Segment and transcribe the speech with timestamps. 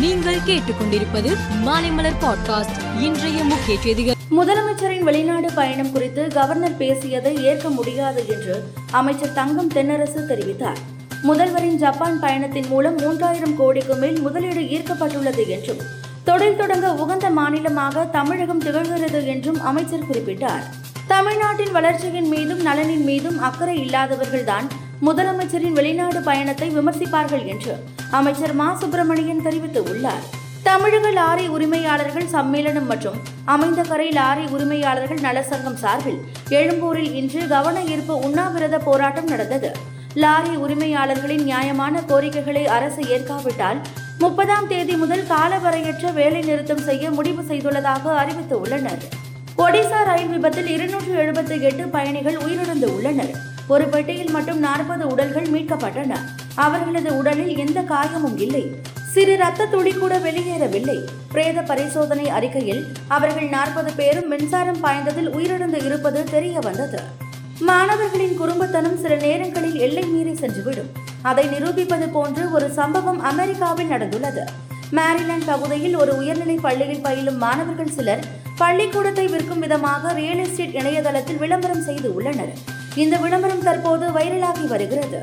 [0.00, 3.00] நீங்கள் கேட்டுக்கொண்டிருப்பது மாலைமலர் பாட்காஸ்ட்.
[3.00, 4.14] இன்றைய முக்கிய செய்திகள்.
[4.30, 10.76] முதலமைச்சரின் வெளிநாடு பயணம் குறித்து கவர்னர் பேசியதை ஏற்க முடியாது என்று அமைச்சர் தங்கம் தென்னரசு தெரிவித்தார்.
[11.22, 15.78] முதல்வரின் ஜப்பான் பயணத்தின் மூலம் மூன்றாயிரம் கோடிக்கு மேல் முதலீடு ஈர்க்கப்பட்டுள்ளது என்றும்
[16.24, 20.62] தொழில் தொடங்க உகந்த மாநிலமாக தமிழகம் திகழ்கிறது என்றும் அமைச்சர் குறிப்பிட்டார்.
[21.06, 24.66] தமிழ்நாட்டின் வளர்ச்சியின் மீதும் நலனின் மீதும் அக்கறை இல்லாதவர்கள்தான்
[25.02, 28.74] முதலமைச்சரின் வெளிநாடு பயணத்தை விமர்சிப்பார்கள் என்று அமைச்சர் மா.
[28.74, 30.24] சுப்பிரமணியன் தெரிவித்துள்ளார்.
[30.62, 38.18] தமிழக லாரி உரிமையாளர்கள் சம்மேளனம் மற்றும் அமைந்த கரை லாரி உரிமையாளர்கள் நலசங்கம் சார்பில் எழும்பூரில் இன்று கவன ஈர்ப்பு
[38.18, 39.72] உண்ணாவிரத போராட்டம் நடந்தது.
[40.14, 43.80] லாரி உரிமையாளர்களின் நியாயமான கோரிக்கைகளை அரசு ஏற்காவிட்டால்
[44.18, 49.02] முப்பதாம் தேதி முதல் காலவரையற்ற வேலை நிறுத்தம் செய்ய முடிவு செய்துள்ளதாக அறிவித்துள்ளனர்.
[49.58, 56.18] ஒடிசா ரயில் விபத்தில் இருநூற்று எழுபத்தி எட்டு பயணிகள் உயிரிழந்து உள்ளனர் ஒரு பெட்டியில் மட்டும் நாற்பது உடல்கள் மீட்கப்பட்டன.
[56.54, 58.74] அவர்களது உடலில் எந்த காயமும் இல்லை.
[59.12, 60.98] சிறு ரத்த துளி கூட வெளியேறவில்லை.
[61.32, 67.00] பிரேத பரிசோதனை அறிக்கையில் அவர்கள் நாற்பது பேரும் மின்சாரம் பாய்ந்ததில் உயிரிழந்து இருப்பது தெரிய வந்தது.
[67.60, 70.90] மாணவர்களின் குறும்புத்தனம் சில நேரங்களில் எல்லை மீறி சென்றுவிடும்.
[71.22, 74.44] அதை நிரூபிப்பது போன்று ஒரு சம்பவம் அமெரிக்காவில் நடந்துள்ளது.
[74.92, 78.24] மேரிலாண்ட் பகுதியில் ஒரு உயர்நிலை பள்ளியில் பயிலும் மாணவர்கள் சிலர்
[78.56, 82.54] பள்ளிக்கூடத்தை விற்கும் விதமாக ரியல் எஸ்டேட் இணையதளத்தில் விளம்பரம் செய்து உள்ளனர்.
[82.96, 85.20] இந்த விளம்பரம் தற்போது வைரலாகி வருகிறது.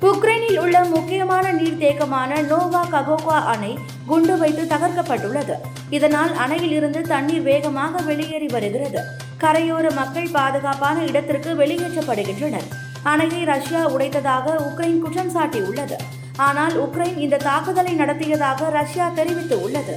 [0.00, 5.54] உக்ரைனில் உள்ள முக்கியமான நீர்த்தேக்கமான நோவா ககோகா அணை குண்டு வைத்து தகர்க்கப்பட்டுள்ளது.
[5.90, 9.02] இதனால் அணையில் இருந்து தண்ணீர் வேகமாக வெளியேறி வருகிறது.
[9.40, 12.68] கரையோர மக்கள் பாதுகாப்பான இடத்திற்கு வெளியேற்றப்படுகின்றனர்.
[13.04, 15.98] அணையை ரஷ்யா உடைத்ததாக உக்ரைன் குற்றம் சாட்டியுள்ளது.
[16.36, 19.96] ஆனால் உக்ரைன் இந்த தாக்குதலை நடத்தியதாக ரஷ்யா தெரிவித்து உள்ளது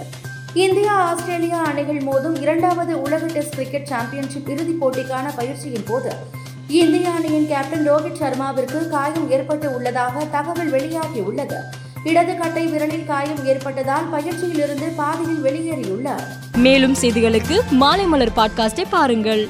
[0.53, 6.12] இந்தியா ஆஸ்திரேலியா அணிகள் மோதும் இரண்டாவது உலக டெஸ்ட் கிரிக்கெட் சாம்பியன்ஷிப் இறுதிப் போட்டிக்கான பயிற்சியின் போது
[6.67, 11.55] இந்திய அணியின் கேப்டன் ரோஹித் சர்மாவிற்கு காயம் ஏற்பட்டு உள்ளதாக தகவல் வெளியாகியுள்ளது
[12.03, 16.23] இடது கட்டை விரலில் காயம் ஏற்பட்டதால் பயிற்சியில் இருந்து பாதியில் வெளியேறியுள்ளார்.
[16.57, 19.49] மேலும் செய்திகளுக்கு மாலை மலர் பாட்காஸ்டை பாருங்கள்.